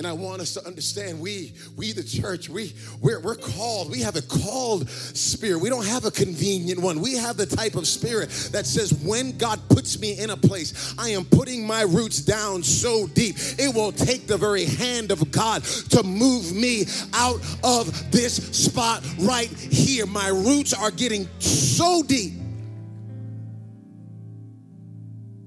[0.00, 3.90] And I want us to understand we, we the church, we, we're, we're called.
[3.90, 5.60] We have a called spirit.
[5.60, 7.02] We don't have a convenient one.
[7.02, 10.94] We have the type of spirit that says, when God puts me in a place,
[10.96, 15.30] I am putting my roots down so deep, it will take the very hand of
[15.30, 20.06] God to move me out of this spot right here.
[20.06, 22.32] My roots are getting so deep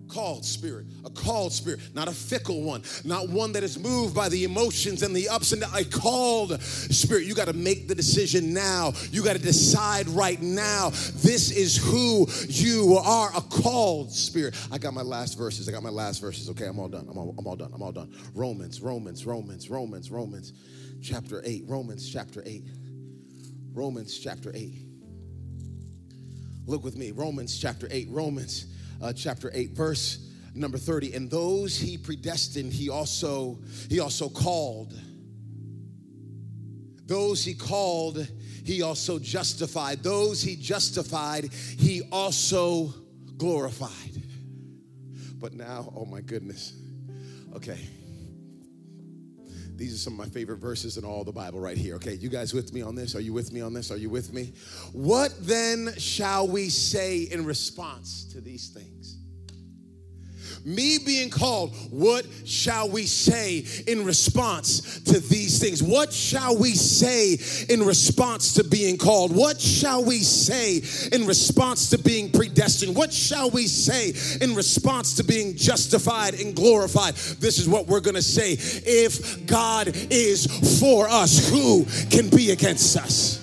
[0.09, 4.43] called spirit, called spirit, not a fickle one, not one that is moved by the
[4.43, 5.76] emotions and the ups and downs.
[5.76, 7.26] A called spirit.
[7.26, 8.93] You got to make the decision now.
[9.12, 10.89] You got to decide right now.
[10.89, 14.56] This is who you are, a called spirit.
[14.71, 15.67] I got my last verses.
[15.67, 16.49] I got my last verses.
[16.49, 17.08] Okay, I'm all done.
[17.10, 17.71] I'm all, I'm all done.
[17.73, 18.13] I'm all done.
[18.34, 20.54] Romans, Romans, Romans, Romans, Romans,
[21.02, 21.63] chapter 8.
[21.67, 22.63] Romans, chapter 8.
[23.73, 24.73] Romans, chapter 8.
[26.65, 27.12] Look with me.
[27.12, 28.08] Romans, chapter 8.
[28.10, 28.67] Romans
[29.04, 31.13] uh, chapter 8, verse number 30.
[31.13, 34.93] And those he predestined, he also, he also called.
[37.06, 38.27] Those he called,
[38.63, 40.04] he also justified.
[40.04, 42.93] Those he justified, he also
[43.37, 44.23] glorified.
[45.35, 46.73] But now, oh my goodness.
[47.56, 47.89] Okay.
[49.75, 51.95] These are some of my favorite verses in all the Bible right here.
[51.95, 53.15] Okay, you guys with me on this?
[53.15, 53.91] Are you with me on this?
[53.91, 54.54] Are you with me?
[54.91, 59.17] What then shall we say in response to these things?
[60.65, 65.83] Me being called, what shall we say in response to these things?
[65.83, 67.37] What shall we say
[67.69, 69.35] in response to being called?
[69.35, 72.95] What shall we say in response to being predestined?
[72.95, 77.15] What shall we say in response to being justified and glorified?
[77.15, 78.53] This is what we're going to say.
[78.53, 80.47] If God is
[80.79, 83.42] for us, who can be against us?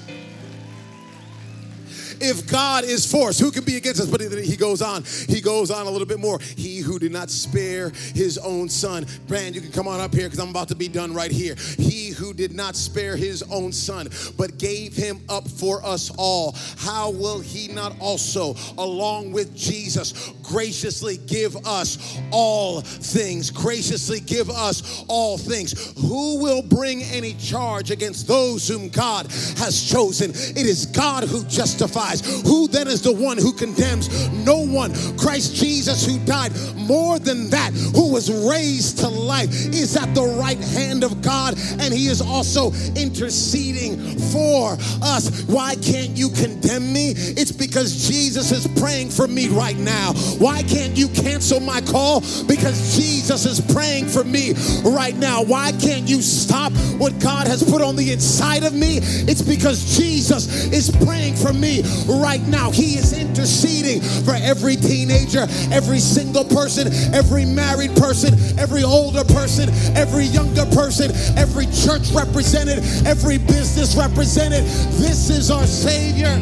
[2.20, 4.08] If God is for us, who can be against us?
[4.08, 5.04] But he goes on.
[5.28, 6.38] He goes on a little bit more.
[6.56, 9.06] He who did not spare his own son.
[9.26, 11.54] Brand, you can come on up here because I'm about to be done right here.
[11.78, 16.54] He who did not spare his own son, but gave him up for us all,
[16.78, 23.50] how will he not also, along with Jesus, graciously give us all things?
[23.50, 25.94] Graciously give us all things.
[26.00, 29.26] Who will bring any charge against those whom God
[29.58, 30.30] has chosen?
[30.30, 32.09] It is God who justifies.
[32.44, 34.08] Who then is the one who condemns?
[34.44, 34.92] No one.
[35.16, 40.22] Christ Jesus, who died more than that, who was raised to life, is at the
[40.40, 43.96] right hand of God, and he is also interceding
[44.32, 45.44] for us.
[45.44, 47.12] Why can't you condemn me?
[47.16, 50.12] It's because Jesus is praying for me right now.
[50.38, 52.20] Why can't you cancel my call?
[52.46, 54.54] Because Jesus is praying for me
[54.84, 55.42] right now.
[55.44, 58.98] Why can't you stop what God has put on the inside of me?
[59.28, 62.70] It's because Jesus is praying for me right now.
[62.70, 69.68] He is interceding for every teenager, every single person, every married person, every older person,
[69.96, 74.64] every younger person, every church represented, every business represented.
[74.98, 76.34] This is our Savior.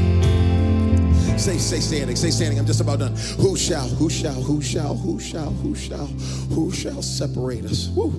[1.39, 2.59] Say, say standing, say standing.
[2.59, 3.15] I'm just about done.
[3.39, 7.89] Who shall, who shall, who shall, who shall, who shall, who shall separate us?
[7.91, 8.13] Woo.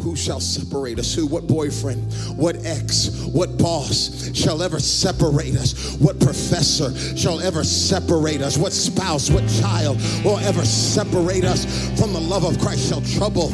[0.00, 1.14] Who shall separate us?
[1.14, 1.26] Who?
[1.26, 2.12] What boyfriend?
[2.36, 3.26] What ex?
[3.26, 5.96] What boss shall ever separate us?
[5.96, 8.56] What professor shall ever separate us?
[8.56, 9.30] What spouse?
[9.30, 11.64] What child will ever separate us
[12.00, 12.88] from the love of Christ?
[12.88, 13.52] Shall trouble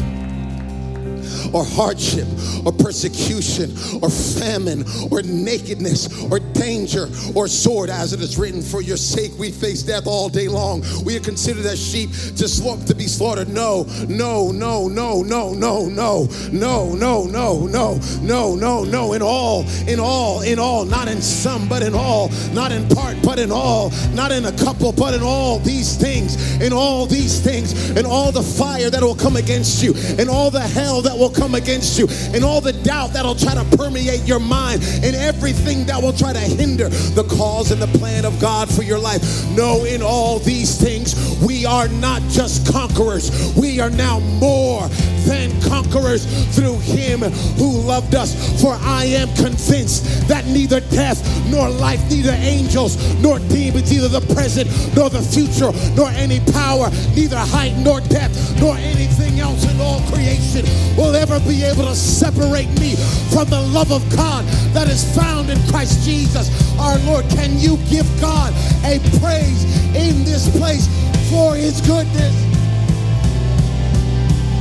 [1.52, 2.26] or hardship
[2.64, 3.70] or persecution
[4.02, 9.32] or famine or nakedness or danger or sword, as it is written, For your sake
[9.38, 10.84] we face death all day long.
[11.04, 13.48] We are considered as sheep to, to be slaughtered.
[13.48, 19.12] No, no, no, no, no, no, no, no, no, no, no, no, no, no.
[19.12, 23.16] In all, in all, in all, not in some, but in all, not in part,
[23.22, 27.40] but in all, not in a couple, but in all these things, in all these
[27.40, 31.15] things, in all the fire that will come against you, in all the hell that
[31.18, 35.16] will come against you, and all the doubt that'll try to permeate your mind, and
[35.16, 38.98] everything that will try to hinder the cause and the plan of God for your
[38.98, 39.22] life.
[39.56, 41.14] No, in all these things,
[41.44, 44.88] we are not just conquerors, we are now more
[45.26, 46.24] than conquerors
[46.54, 47.20] through him
[47.58, 48.32] who loved us.
[48.62, 51.20] For I am convinced that neither death
[51.50, 56.90] nor life, neither angels nor demons, neither the present nor the future, nor any power,
[57.14, 60.64] neither height nor depth, nor anything else in all creation
[60.96, 62.94] will ever be able to separate me
[63.34, 66.48] from the love of God that is found in Christ Jesus
[66.78, 67.24] our Lord.
[67.30, 68.52] Can you give God
[68.84, 69.64] a praise
[69.94, 70.86] in this place
[71.30, 72.55] for his goodness?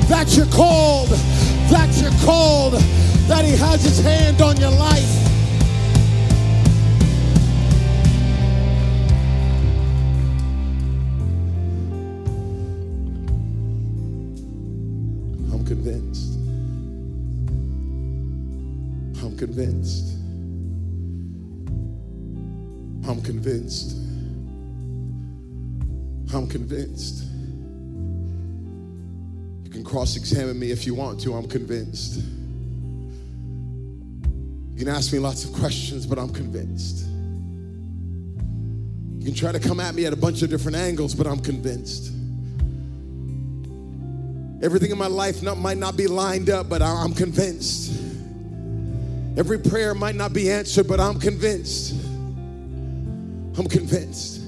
[0.08, 2.74] That you're called, that you're called,
[3.28, 5.26] that he has his hand on your life.
[15.52, 16.34] I'm convinced.
[19.24, 20.14] I'm convinced.
[23.08, 23.98] I'm convinced.
[26.34, 27.35] I'm convinced.
[29.76, 31.34] Can cross examine me if you want to.
[31.34, 32.22] I'm convinced.
[34.72, 37.06] You can ask me lots of questions, but I'm convinced.
[39.20, 41.40] You can try to come at me at a bunch of different angles, but I'm
[41.40, 42.14] convinced.
[44.64, 47.92] Everything in my life not, might not be lined up, but I'm convinced.
[49.38, 52.02] Every prayer might not be answered, but I'm convinced.
[53.58, 54.42] I'm convinced.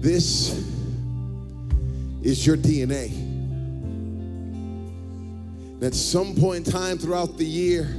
[0.00, 0.73] This
[2.24, 3.12] is your DNA.
[5.82, 7.94] At some point in time throughout the year,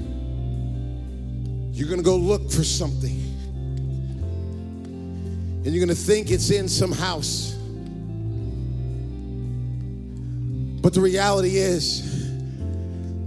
[1.72, 3.22] you're going to go look for something.
[5.64, 7.54] And you're going to think it's in some house.
[10.82, 12.16] But the reality is,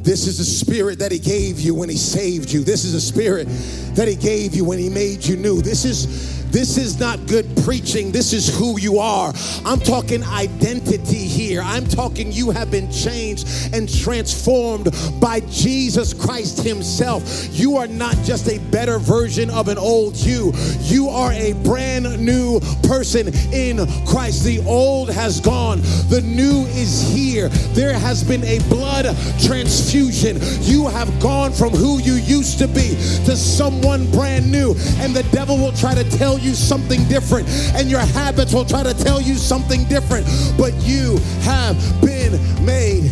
[0.03, 2.65] this is the spirit that he gave you when he saved you.
[2.65, 3.47] This is a spirit
[3.95, 5.61] that he gave you when he made you new.
[5.61, 8.11] This is this is not good preaching.
[8.13, 9.33] This is who you are.
[9.65, 11.61] I'm talking identity here.
[11.63, 17.23] I'm talking you have been changed and transformed by Jesus Christ Himself.
[17.53, 22.19] You are not just a better version of an old you, you are a brand
[22.25, 24.45] new person in Christ.
[24.45, 27.49] The old has gone, the new is here.
[27.75, 29.05] There has been a blood
[29.41, 30.39] transfusion.
[30.63, 32.97] You have gone from who you used to be
[33.27, 37.91] to someone brand new, and the devil will try to tell you something different, and
[37.91, 40.27] your habits will try to tell you something different.
[40.57, 42.33] But you have been
[42.65, 43.11] made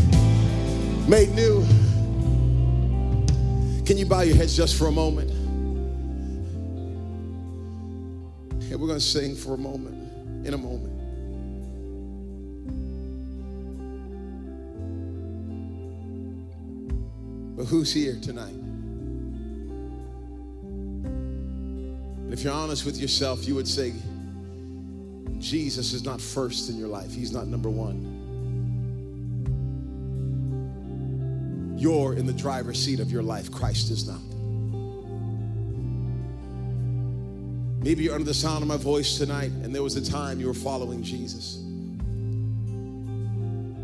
[1.09, 1.65] made new.
[3.85, 5.31] Can you bow your heads just for a moment?
[8.77, 10.93] And we're going to sing for a moment, in a moment.
[17.57, 18.66] But who's here tonight?
[22.37, 23.95] If you're honest with yourself, you would say,
[25.39, 27.11] Jesus is not first in your life.
[27.11, 28.13] He's not number one.
[31.79, 33.51] You're in the driver's seat of your life.
[33.51, 34.21] Christ is not.
[37.83, 40.47] Maybe you're under the sound of my voice tonight, and there was a time you
[40.47, 41.63] were following Jesus.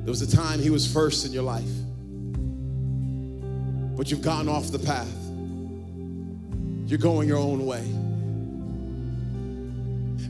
[0.04, 1.72] There was a time he was first in your life,
[3.96, 5.08] but you've gone off the path.
[6.86, 8.01] You're going your own way.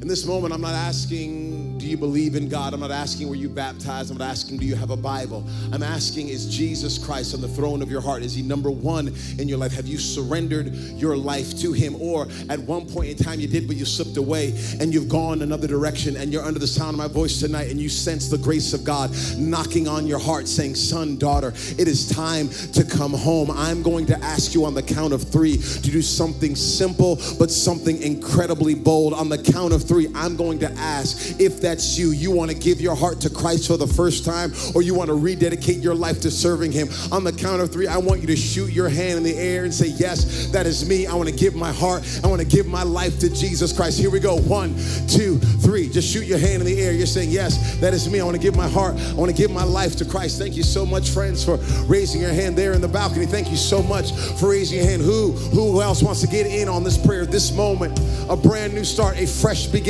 [0.03, 2.75] In this moment, I'm not asking, do you believe in God?
[2.75, 4.11] I'm not asking, were you baptized?
[4.11, 5.47] I'm not asking, do you have a Bible?
[5.73, 8.25] I'm asking, is Jesus Christ on the throne of your heart?
[8.25, 9.73] Is he number one in your life?
[9.75, 11.95] Have you surrendered your life to him?
[12.03, 15.41] Or at one point in time you did, but you slipped away and you've gone
[15.41, 18.39] another direction and you're under the sound of my voice tonight and you sense the
[18.39, 23.13] grace of God knocking on your heart, saying, Son, daughter, it is time to come
[23.13, 23.53] home.
[23.53, 27.53] I'm going to ask you on the count of three to do something simple, but
[27.53, 29.15] something incredibly bold.
[29.15, 32.13] On the count of three, I'm going to ask if that's you.
[32.13, 35.09] You want to give your heart to Christ for the first time, or you want
[35.09, 36.89] to rededicate your life to serving Him.
[37.11, 39.65] On the count of three, I want you to shoot your hand in the air
[39.65, 41.07] and say, Yes, that is me.
[41.07, 43.99] I want to give my heart, I want to give my life to Jesus Christ.
[43.99, 44.37] Here we go.
[44.37, 44.75] One,
[45.09, 45.91] two, three.
[45.91, 46.93] Just shoot your hand in the air.
[46.93, 48.21] You're saying, Yes, that is me.
[48.21, 50.39] I want to give my heart, I want to give my life to Christ.
[50.39, 53.27] Thank you so much, friends, for raising your hand there in the balcony.
[53.27, 55.03] Thank you so much for raising your hand.
[55.03, 58.01] Who, who else wants to get in on this prayer, this moment?
[58.31, 59.82] A brand new start, a fresh beginning.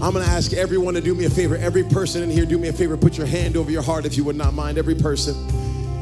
[0.00, 1.56] I'm going to ask everyone to do me a favor.
[1.56, 2.96] Every person in here, do me a favor.
[2.96, 4.78] Put your hand over your heart if you would not mind.
[4.78, 5.34] Every person.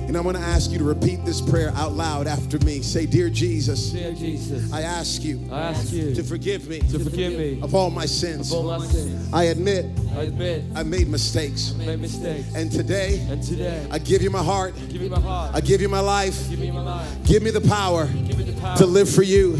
[0.06, 2.82] And I'm going to ask you to repeat this prayer out loud after me.
[2.82, 7.00] Say, Dear Jesus, Dear Jesus, I ask you I ask you to forgive me to
[7.00, 8.52] forgive me of all my sins.
[8.52, 9.32] of all my sins.
[9.32, 11.74] I admit I admit I made mistakes.
[11.74, 12.54] I made mistakes.
[12.54, 14.76] And today, And today, I give you my heart.
[14.88, 15.52] give me my heart.
[15.52, 16.48] I give you my life.
[16.48, 17.24] Give me my life.
[17.24, 19.56] Give me the power Give me the power to live for you.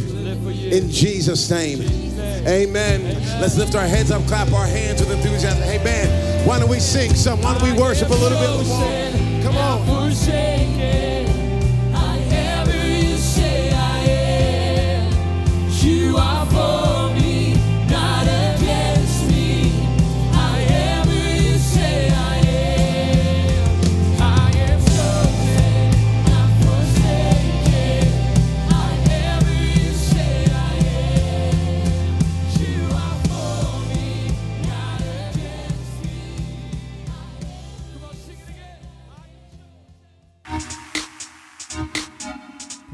[0.65, 1.81] In Jesus' name.
[2.47, 3.05] Amen.
[3.41, 5.63] Let's lift our heads up, clap our hands with enthusiasm.
[5.63, 7.41] Hey, man, why don't we sing some?
[7.43, 9.43] Why don't we worship a little bit?
[9.43, 9.87] Come on.